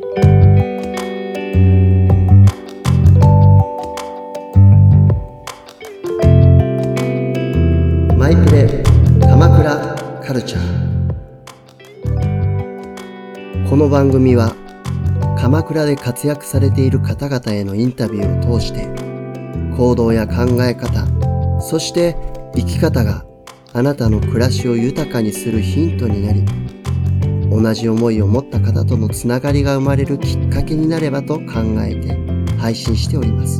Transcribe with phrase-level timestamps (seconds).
[0.00, 0.06] マ
[8.30, 8.84] イプレ
[9.20, 10.62] 鎌倉カルチャー。
[13.68, 14.54] この番組は
[15.36, 18.86] 鎌倉で活躍されている方々へのインタビューを通して
[19.76, 21.08] 行動や考え方
[21.60, 22.14] そして
[22.54, 23.24] 生き方が
[23.72, 26.44] あなたの暮らしを豊かにするヒントになり
[27.68, 32.16] 同じ思いを持った方とのつながりが生まれるきっかけになればと考えて
[32.56, 33.58] 配信しております。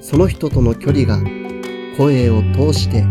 [0.00, 1.22] その人との距離が
[1.96, 3.04] 声を通して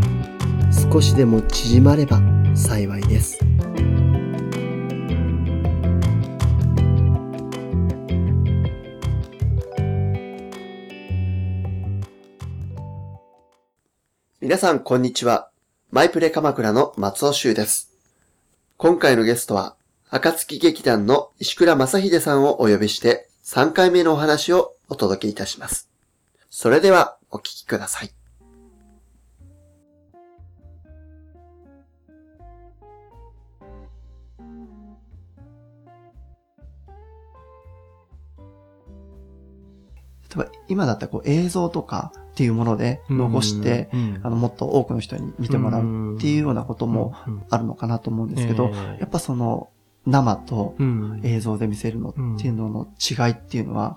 [0.91, 2.22] 少しでも縮まれば
[2.54, 3.40] 幸いです。
[14.41, 15.49] 皆さんこんにちは。
[15.91, 17.93] マイプレ鎌倉の松尾修です。
[18.84, 19.78] 今回のゲストは
[20.10, 25.90] 暁劇団の石倉正秀さんをお呼びして3回目のお話をお届けいたします。
[26.49, 28.12] それではお聞きください。
[40.35, 44.20] 例えば今だったらこう映像とかっていうもので残して、うん。
[44.23, 47.13] あのもっと多くの人に見てもらうっていうようなことも
[47.51, 49.70] あるのかなと思うんですけど、やっぱその
[50.05, 51.21] 生とうん。
[51.23, 53.95] 映像で見せるのっていうのの違いっていうのは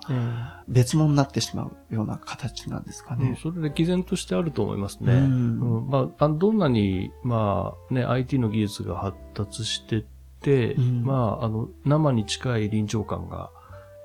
[0.67, 3.31] 別物になってしまうような形なんですかうん。
[3.31, 3.39] ね。
[3.41, 5.13] それで毅然としてあると思いますね。
[5.13, 5.21] うん。
[5.21, 5.89] うん。
[5.89, 10.05] まあ、どんなに、まあね、IT の技術が発達してっ
[10.41, 11.03] て、うん。
[11.03, 13.49] まあ、あの、生に近い臨場感が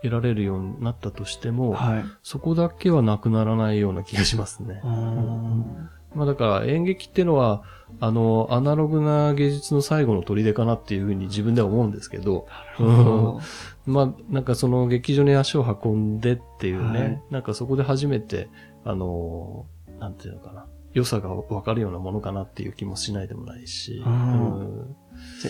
[0.03, 2.05] 得られるようになったとしても、はい。
[2.23, 4.81] そこだけはなくならないような気がしますね。
[4.85, 5.89] うん。
[6.15, 7.63] まあだから演劇ってのは、
[8.01, 12.47] あの、アナログな芸術の最後の砦かなっていうふうに自分では思うんですけど、
[12.79, 13.39] うん。
[13.87, 17.23] まあなんかその劇場に足を運んでっていうね、はい。
[17.31, 18.49] なんかそこで初めて、
[18.85, 19.67] あの、
[19.99, 24.97] なんていうのかな、良さがわかるようなものかなっていう気もしないでもないし、うん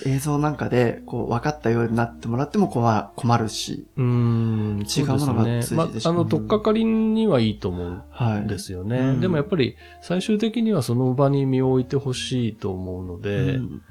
[0.05, 3.87] 映像なんかでこう分かったようになってもらっても困困るし。
[3.97, 5.77] うーん、違うものがそうですね。
[5.77, 8.41] まあ、あの、うんとっかかりにはいいと思うはい。
[8.43, 8.99] んですよね。
[8.99, 13.83] うんでもやっぱり最終的にはその場に身を置いてほしいと思うので、うん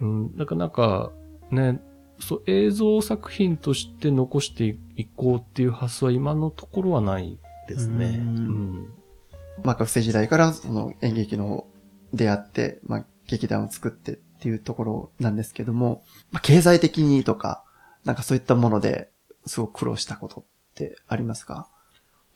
[0.00, 1.10] うん、なかなか
[1.50, 1.80] ね、
[2.20, 7.38] そう、映像作品として残していこうっていう発想は今のところはない
[7.68, 8.06] ですね。
[8.06, 8.36] ううん
[8.84, 8.88] ん。
[9.62, 11.66] まあ学生時代からその演劇の
[12.12, 17.64] 出会って、まあ劇団を作ってっていうところなんですけども、まあ経済的にとか、
[18.04, 19.08] なんかそういったもので
[19.46, 20.44] すごく苦労したことっ
[20.74, 21.66] てありますか？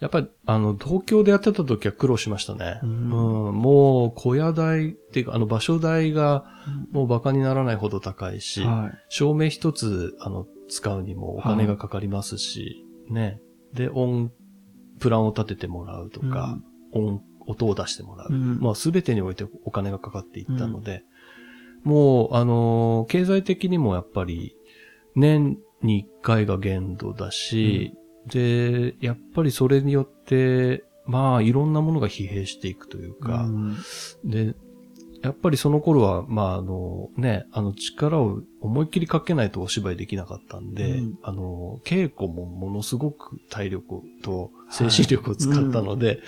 [0.01, 2.81] やっぱり、あの、東京でやってた時は苦労しましたね。
[2.83, 3.11] ううん
[3.51, 3.55] ん。
[3.55, 6.45] もう、小屋代っていうか、あの、場所代が
[6.93, 8.99] もう馬鹿にならないほど高いし、はい。
[9.09, 13.41] 照明一つ、あの、使うにもお金がかかりますし、ね。
[13.75, 14.31] で、音、
[15.01, 16.57] プランを立ててもらうとか、
[16.93, 18.29] 音、音を出してもらう。
[18.33, 21.03] うんまあ、すべてにおいてお金がかかっていったので、
[21.85, 24.57] もう、あのー経済的にもやっぱり、
[25.15, 27.93] 年に一回が限度だし、
[28.27, 33.77] で、やっぱりそれによって、まあ、いろんなものが疲弊していくというか、うん。
[34.25, 34.55] で、
[35.23, 46.21] やっぱりその頃は、まあ、あの、ね、あの、力を思いっきりかけないとお芝居できなかったんで、うんあの、稽古もものすごく体力と精神力を使ったので、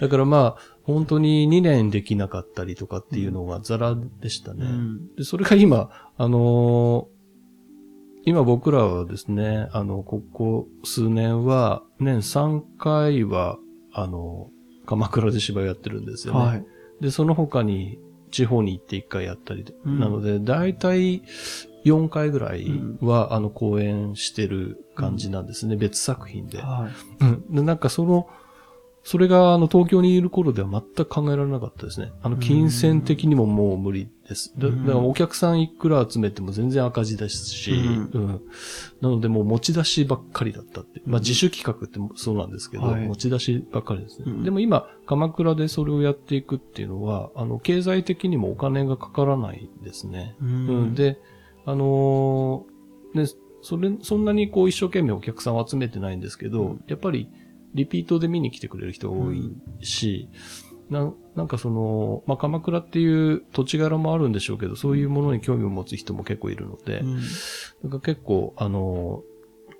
[0.00, 4.66] だからまあ、本当に2年できなかったりとかっていうのがザラでしたね。
[4.66, 7.08] うんで、それが今、あの
[8.24, 13.56] 今僕らはですね、あの、ここ数年は、年3回は、
[13.92, 14.50] あの、
[14.84, 16.40] 鎌倉で芝居やってるんですよね。
[16.40, 16.66] はい。
[17.00, 17.98] で、その他に
[18.30, 21.22] 地方に行って1回やったりで、うんなので、だいたい
[21.84, 22.66] 4回ぐらい
[23.00, 25.76] は、あの、公演してる感じなんですね。
[25.76, 26.58] 別作品で。
[26.58, 26.88] は
[27.20, 27.24] い。
[27.24, 27.54] うん。
[27.54, 28.28] で、なんかその、
[29.06, 32.10] それが、あの、東京にいる頃では全く考えられなかったですね。
[32.22, 34.52] あの、金銭的にももう無理です。
[34.58, 38.40] だから、お客さんいくら集めても全然赤字ですし、ううん。
[39.00, 41.00] なので、もう持ち出しばっかりだったって。
[41.06, 44.24] まあ、自主企画ってそうなんですけど、はい持ち出しばっかりですね。
[44.26, 50.34] うんでも今、鎌倉でそれをやっていくっていうのは、あの、経済的にもお金がかからないですね。
[50.42, 50.48] うう
[50.86, 51.20] ん、で、
[51.64, 53.26] あのーね、
[53.62, 57.28] それ、そんなにこう一生懸命お客さんを集めてないんですけど、うんやっぱり
[57.76, 59.52] リピートで見に来てくれる人が多い
[59.82, 60.28] し、
[60.90, 67.20] ななんかその、まあ、鎌倉っていう土地柄もあるんでしょうけど、そういうものに興味を持つ人も結構いるので、うん。
[67.82, 69.36] なんか結構、あのー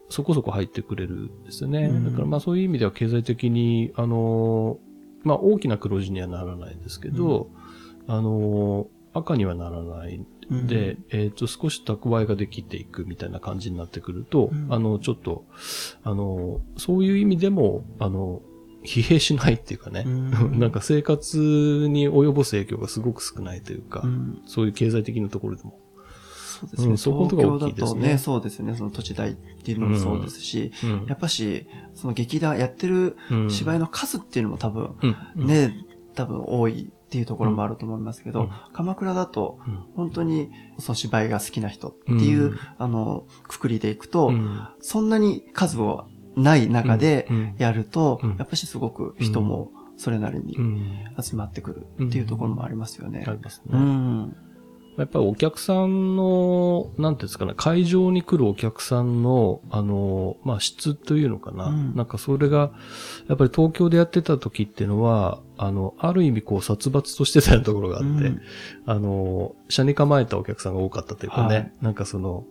[0.08, 1.86] そこそこ入ってくれるんですよね。
[1.86, 2.04] うん。
[2.04, 7.50] だからまあそういう意味では経済的に、あのーまあ大きな黒字にはならないんですけど、
[8.06, 10.24] あのー赤にはならない。
[10.50, 10.66] うん。
[10.66, 14.66] で、えっ、と、少し蓄えができていくみたいな感じになってくると、うん。
[14.70, 15.44] あの、ちょっと、
[16.04, 18.42] あの、そういう意味でも、あの、
[18.84, 20.30] 疲弊しないっていうかね、うん。
[20.58, 24.42] なんか生活に及ぼす影響がすごく少ないというか、うん。
[24.46, 25.80] そういう経済的なところでも。
[26.60, 26.88] そうですね。
[26.88, 28.00] うんそこのところ大きいですね。
[28.00, 28.74] 東京だとね、そうですね。
[28.76, 31.06] その土地代っていうのもそうですし、うん。
[31.06, 33.50] やっぱし、その劇団やってるうん。
[33.50, 34.94] 芝居の数っていうのも多分、
[35.36, 35.74] うん、ね、
[36.14, 38.50] 多分多いっていうところもあると思いますけど、うん。
[38.72, 42.58] 鎌倉だとうん、本当にその芝居が好きな人っていう、うん。
[42.78, 44.68] あの、くくりでいくと、うん。
[44.80, 46.06] そんなに数は
[46.36, 47.54] ない中でうん。
[47.58, 48.36] やると、うん。
[48.36, 50.90] やっぱしすごく人もそれなりにうん。
[51.20, 53.24] 集まってくるっていうところもありますよね。
[53.26, 53.78] ありますうね。
[53.78, 54.36] ん。
[54.96, 61.66] やっぱりお客さんの、なんていうんですかね、会場に来るお客さんの、あの、まあ、質というのかな。
[61.66, 61.94] うん。
[61.94, 62.72] なんかそれが、
[63.28, 68.40] やっぱり東京でやってた時っていうのは、あの、ある意味こう殺伐としてたようなところがあって、うん。
[68.86, 71.72] あの、車に構えたお客さんが多かったというかね、はい。
[71.82, 72.44] なんかその、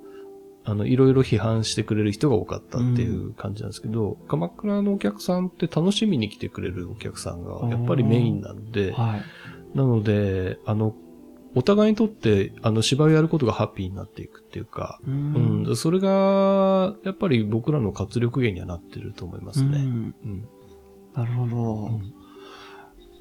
[0.66, 9.78] あの、いろいろ批判してくれる人が多かったっていう感じなんですけど、鎌倉のお客さんって楽しみに来てくれるお客さんがやっぱりメインなんで、はい。
[9.78, 10.96] なので、あの、
[11.56, 15.72] お互いにとって、あの、芝居をやることがハッピーになっていくっていうか、ううん。
[15.72, 19.78] ん、それが、やっぱり僕らの活力源にはなってると思いますね。
[19.78, 20.16] うん。
[20.24, 20.48] うん。
[21.13, 21.86] なるほど。
[21.86, 22.13] うん。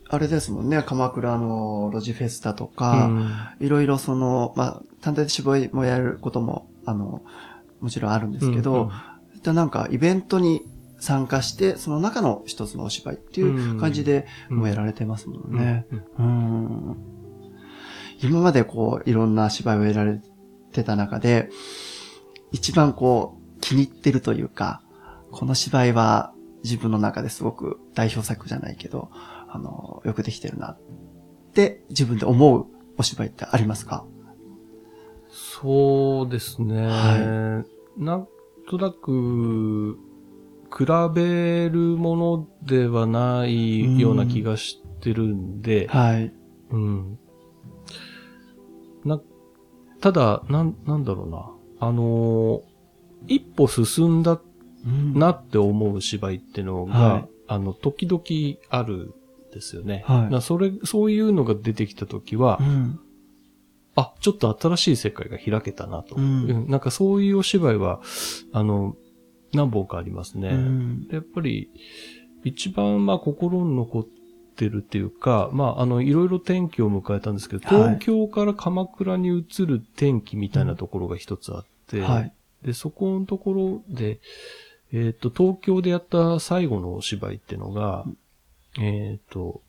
[0.08, 3.10] あれですもんね、鎌倉のロジフェスタとか、
[3.60, 7.22] いろいろその、まあ、単体で芝居もやることも、あの、
[7.80, 8.90] もちろんあるんですけど、うん
[9.48, 9.54] うん。
[9.54, 10.62] なんかイベントに
[10.98, 15.86] 参加して、その中の一つのお芝居っていう感じでうんもうやられてますもんね。
[16.18, 16.26] うん。
[16.26, 16.28] う
[16.90, 17.23] ん
[18.24, 20.20] 今までこう、いろんな芝居をやられ
[20.72, 21.50] てた中で、
[22.52, 24.82] 一番こう、気に入ってるというか、
[25.30, 26.32] この芝居は
[26.62, 30.78] 自分の中ですごく代表作じゃないけど、あの、よくできてるなっ
[31.52, 32.66] て自分で思う
[32.98, 34.04] お芝居ってありますか？
[35.30, 36.86] そうですね。
[36.86, 37.64] は
[37.96, 38.28] なん
[38.68, 39.98] となく、
[40.76, 46.32] 比べるものではないような気がしてるんで、はい。
[46.70, 47.18] うん。
[49.04, 49.20] な、
[50.00, 51.50] ただ、なん、なんだろうな。
[51.80, 52.74] あのー
[53.26, 54.38] 一歩進んだ
[54.86, 58.22] うんなって思う芝居ってのが、はいあの、時々
[58.68, 59.14] ある
[59.48, 60.04] んですよね。
[60.06, 63.00] はいなそれ、そういうのが出てきた時は、うん。
[63.96, 66.16] あ、ちょっと新しい世界が開けたなと。
[66.16, 68.00] うんうんなんかそういうお芝居は、
[68.52, 68.96] あの、
[69.54, 70.48] 何本かありますね。
[70.48, 71.70] うんでやっぱり、
[72.44, 74.06] 一番、まあ、心に残っ
[74.54, 77.98] てるっていうか、まあ、あの、いろいろ転機を迎えたんですけど、はい。
[77.98, 82.32] 東京から鎌倉に移る転機みたいなところが一つあって、はい。
[82.62, 84.20] で、そこのところで、
[84.92, 88.04] えっ、と、東京でやった最後のお芝居っていうのが、
[88.80, 89.60] えっ、と、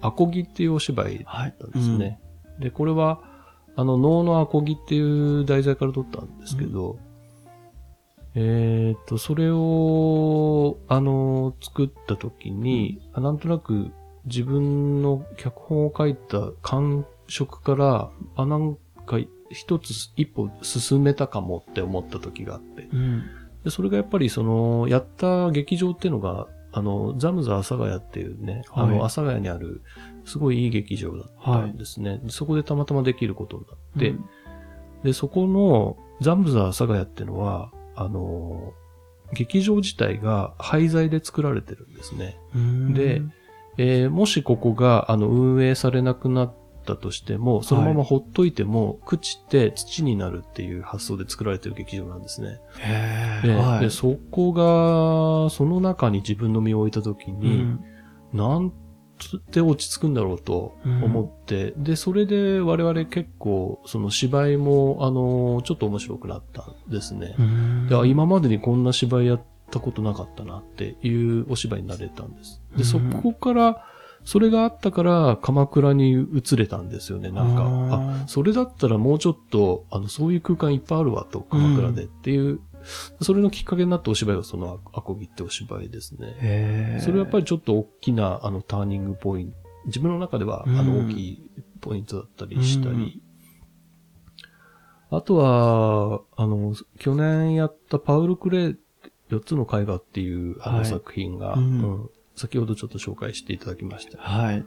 [0.00, 2.20] アコギっていうお芝居だったんですね。
[2.58, 3.20] で、これは、
[3.76, 6.98] あの、能のアコギっていう題材から取ったんですけど、
[8.34, 13.92] えっ、と、それを、あの、作った時に、あなんとなく
[14.26, 18.76] 自分の脚本を書いた感触から、あ、なん
[19.06, 19.18] か
[19.50, 22.88] 一つ一歩進めたかもって思った時があって。
[22.92, 23.22] うん。
[23.64, 29.82] でそれがやっぱりその、やった劇場っていうのが、あの、ザムザ阿佐ヶ谷っていうね、あはいの、阿佐ヶ谷にある、
[30.24, 32.20] すごいいい劇場だったんですね。
[32.22, 34.24] でそこでたまたまできることになって、うん
[35.04, 38.72] で、そこの、ザムザ阿佐ヶ谷っていうのは、あの、
[39.34, 42.38] 劇場自体が廃材で作られてるんですね。
[42.54, 43.20] うんで、
[43.78, 46.54] えーもしここが、あの、運営されなくなっ
[46.84, 52.60] たとしても、そのままほっといても、朽ちて土になるっていう発想で作られてる劇場なんですね。
[53.42, 53.80] で、へーはい。
[53.80, 57.80] でそこが、その中に自分の身を置いたときうに、ん。
[58.32, 58.72] なん
[59.52, 67.34] て落ち着くんだろうと思って、で、それで我々結構、その芝居も、あの、ちょっと面白くなったんですね。
[67.38, 67.88] うん。
[67.88, 72.62] であ今までにこんな芝居やったことなかったなっていうお芝居になれたんです。
[72.76, 72.84] で、うん。
[72.84, 73.84] そこから、
[74.24, 77.64] それがあったから鎌倉に移れたんですよね、なんか。
[77.64, 82.60] あそれだったらもうちょっと、あの、そういう空間いっぱいあるわと、鎌倉でっていう、
[83.20, 87.00] それのきっかけになったお芝居がそのアコギってお芝居ですね。
[87.02, 89.56] それはやっぱりちょっと大きな、あの、ターニングポイント、
[89.86, 91.42] 自分の中では、あの、うん大きい
[91.82, 93.22] ポイントだったりしたり、
[95.10, 95.18] うん。
[95.18, 98.76] あとは、あの、去年やったパウル・クレイ、
[99.30, 104.18] 4つの絵画っていう、あのはい作品が、うんうん先ほどちょっと紹介していただきました。
[104.18, 104.66] はい。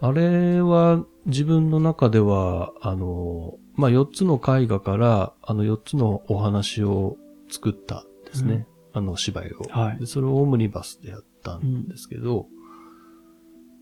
[0.00, 7.16] あれは自分の中では、あの、まあ、4つの絵画から、あの4つのお話を
[7.50, 8.68] 作ったんですね。
[8.92, 10.06] あの芝居を、はいで。
[10.06, 12.46] それをオムニバスでやったんですけど、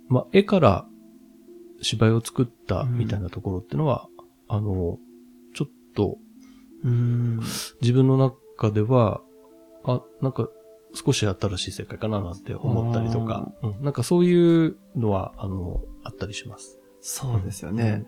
[0.09, 0.87] まあ、絵から
[1.83, 4.09] 芝居を作ったみたいなところっていうのは、
[4.49, 4.99] あの、
[5.55, 6.17] ちょっと
[6.85, 7.41] うん。
[7.81, 9.23] 自分の中では、
[9.85, 10.49] あ、なんか
[10.95, 16.79] 少し新しい世界かななんて思ったりとか、うん、なんかそういうのは、あの、あったりします。
[17.01, 18.05] そうですよね。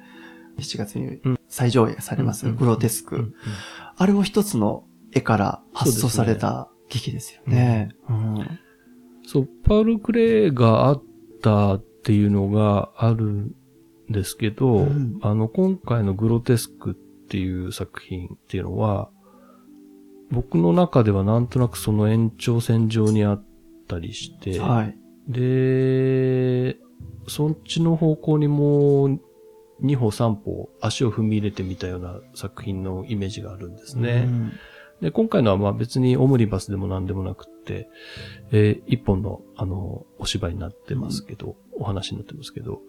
[0.58, 1.40] 7月にうん。
[1.48, 2.56] 再上映されます、うん。
[2.56, 3.22] グロテスク、うん。
[3.22, 3.34] うん。
[3.96, 7.90] あれも一つの絵から発想された劇ですよね。
[8.08, 8.58] うん。
[9.26, 11.02] そう、パウル・クレイがあっ
[11.42, 13.54] たっていうのがあるん
[14.10, 15.18] ですけど、うん。
[15.22, 19.10] あの、今回のグロテスクっていう作品っていうのは、
[20.30, 23.44] 僕の中ではなんとなくその延長線上にあっ
[23.88, 24.96] たりして、はい。
[25.28, 26.76] で、
[27.28, 29.20] そっちの方向にもう
[29.82, 34.24] 2歩3歩足を踏み入れてみたような作品のイメージがあるんですね。
[34.26, 34.52] うん
[35.00, 37.88] で、今回のはまあ別にオムニバスでも何でもなくって、
[38.52, 42.80] えー一本のあの、お芝居になってますけど、お話になってますけど、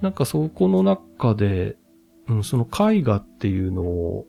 [0.00, 1.76] なんかそこの中で、
[2.28, 4.26] うん、その絵画っていうのを、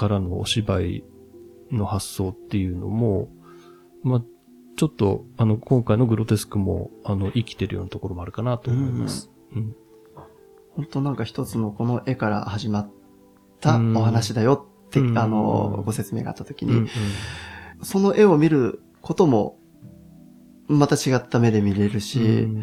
[0.00, 1.04] からのお芝居
[1.70, 3.28] の発想っていうのも、
[4.02, 4.22] まあ、
[4.76, 9.30] ちょっと、あの、今回のグロテスクも、あの、生きてるようなところもあるかなと思います。
[9.54, 9.76] うん。
[10.70, 12.90] 本当なんか一つのこの絵から始まっ
[13.60, 16.88] たうんお話だよって、うんあの、ご説明があった時に、うんうん
[17.82, 19.58] その絵を見ることも、
[20.68, 22.62] また違った目で見れるし、うん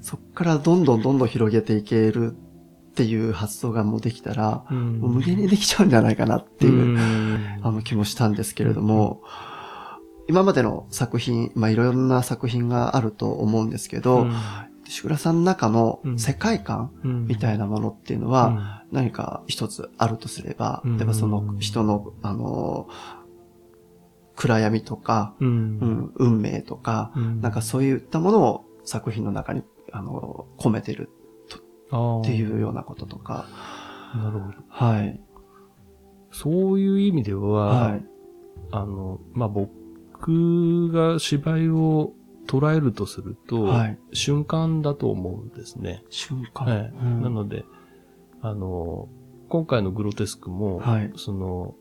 [0.00, 2.36] そっからどんどんどんどん広げていける
[2.98, 7.60] っていう発想がもうできたら、う無限にできちゃうんじゃないかなっていう、うん。
[7.62, 9.22] あの気もしたんですけれども、
[10.26, 14.26] 今までの作品、まあいろんな作品があると思うんですけど、
[14.88, 16.90] シグラさんの中の世界観
[17.28, 20.96] みたいなものっていうのは、何か一つあるとすれば、うん。
[20.96, 22.88] 例えばその人の、あの、
[24.34, 27.40] 暗闇とか、うん、運命とか、うん。
[27.40, 29.62] なんかそういったものを作品の中に、
[29.92, 31.10] あの、込めてる
[31.90, 33.46] っっていうようなこととか、
[34.14, 34.54] なるほど。
[34.68, 35.20] はい。
[36.30, 38.04] そういう意味では、はい。
[38.70, 42.12] あの、まあ、僕が芝居を
[42.46, 46.02] 捉えるとすると、はい瞬間だと思うんですね。
[46.10, 46.66] 瞬間。
[46.66, 47.64] はいうんなので、
[48.40, 49.08] あの、
[49.48, 51.74] 今回のグロテスクも、はいその、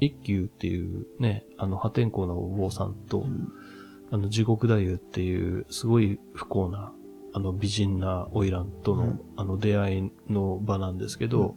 [0.00, 3.48] 一休っていうね、あの破天荒なお坊さんと、うん
[4.08, 6.92] あの地獄太夫っていうすごい不幸な、
[7.36, 9.20] あの美人な花魁との、うん。
[9.36, 11.54] あの出会いの場なんですけど、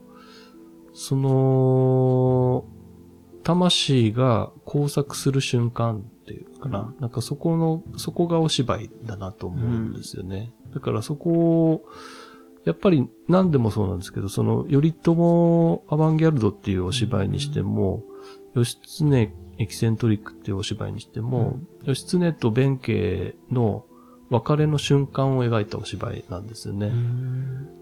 [0.93, 2.65] その、
[3.43, 10.51] 魂が交錯する瞬間っていうかな、なんかそこの、そこがお芝居だなと思うんですよね。
[10.73, 11.29] だからそこ
[11.71, 11.85] を、
[12.65, 18.03] やっぱり何でもそうなんですけど、その、頼朝アバンギャルドっていうお芝居にしても、
[18.53, 23.85] 義経エキセントリックっていうお芝居にしても、義経と弁慶の
[24.29, 26.91] 別れの瞬間を描いたお芝居なんですよね。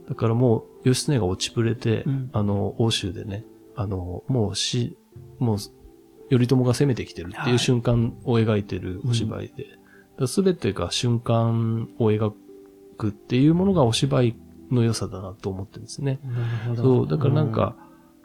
[0.07, 4.97] だからもう、義経が落ちぶれて、うんあの、欧州でね、あの、もう死、
[5.39, 5.57] もう、
[6.29, 9.53] 頼朝が攻めてきてるってはいいう瞬間を描いてるお芝居
[10.17, 12.33] で、すべてが瞬間を描
[12.97, 14.35] くっていうものがお芝居
[14.71, 16.19] の良さだなと思ってるんですね。
[16.23, 16.83] なるほど。
[16.83, 17.75] そう、だからなんか、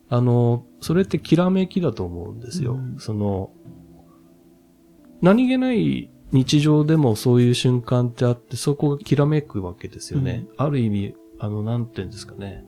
[0.09, 2.75] あの、それってきらめきだと思うんですよ。
[2.75, 3.51] うんその、
[5.21, 10.47] 何気ない日常でもそういう瞬間ってあって、そこがきらめくわけですよね。
[10.57, 12.65] ある意味、あの、なんていうんですかね。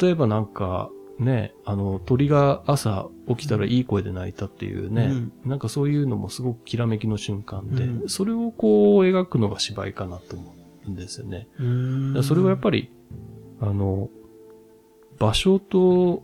[0.00, 10.54] 例えばなんか、ね、あの、鳥が朝起きたらいい声で鳴いたっていうね、なんかそういうのもすごくきらめきの瞬間で、うんそれをこう描くのが芝居かなと思
[10.86, 11.48] うんですよね。
[12.22, 12.90] それはやっぱり、
[13.60, 14.10] あの、
[15.18, 16.22] 場所と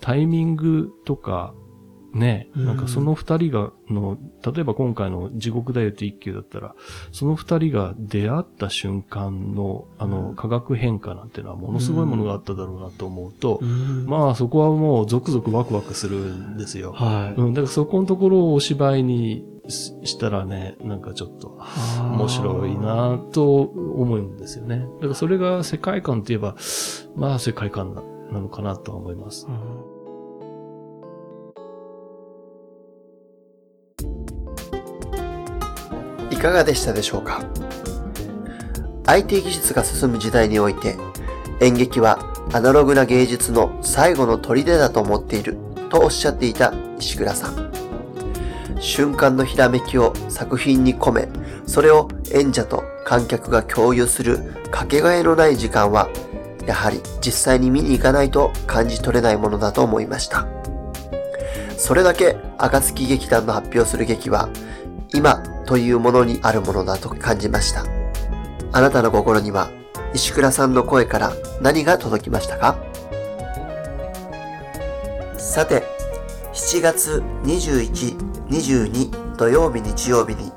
[0.00, 1.54] タイミングとか、
[2.18, 6.74] ね、うんなんかその二人がの、例えば今回の地獄だよって一休だったら、
[7.12, 16.92] その二人が出会った瞬間の、あの、化学変化なんてのはものすごいものがあっただろうなと思うと、うん、まあそこはもうゾクゾクワクワクするんですよ。
[16.92, 17.40] はい。
[17.40, 21.58] うん、だからそこのところをお芝居にししたらね、なんかちょっと、
[22.00, 24.86] 面白いなと思うんですよね。
[24.96, 26.56] だからそれが世界観といえば、
[27.16, 29.46] まあ世界観ななのかなとは思います。
[36.38, 37.42] いかがでしたでしょうか
[39.06, 40.96] ？IT 技術が進む時代において
[41.60, 45.58] 演劇はアナログな芸術の最後の砦だと思っている
[45.90, 47.72] とおっしゃっていた石倉さん。
[48.78, 51.28] 瞬間のひらめきを作品に込め
[51.66, 54.38] それを演者と観客が共有する
[54.70, 56.08] かけがえのない時間は
[56.68, 60.46] やはり実際に見に行かないと感じ取れないものだと思いました。
[61.76, 64.48] それだけ暁劇団の発表する劇は
[65.12, 67.84] 今というものにあるものだと感じました。
[68.72, 69.70] あなたの心には
[70.14, 72.78] 石倉さんの声から何が届きましたか？
[75.36, 75.82] さて、
[76.54, 78.16] 7月21、
[78.48, 80.50] 22土曜日日曜日に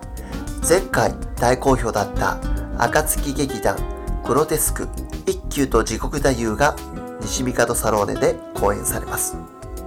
[0.68, 2.40] 前回大好評だった
[2.78, 3.76] 暁劇団
[4.26, 4.88] グロテスク
[5.26, 6.78] 一休と地獄太夫が
[7.20, 9.36] 西帝サローネで公演されます。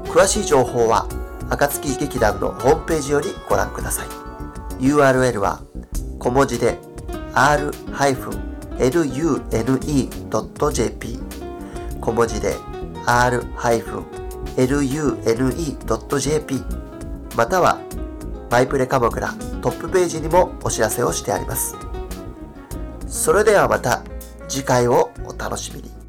[0.04, 1.09] 詳しい情報は
[1.49, 4.34] 暁劇団のホームページよりご覧ください。
[4.81, 5.62] URL は
[6.19, 6.78] 小文字で
[7.35, 7.78] r-lune.jp
[12.00, 12.54] 小文字で
[13.07, 13.54] r-lune.jp
[17.37, 17.78] または
[18.50, 21.76] バイプレカモグラトップページにもお知らせをしてあります。
[23.07, 24.02] それではまた
[24.49, 26.03] 次回をお楽しみに。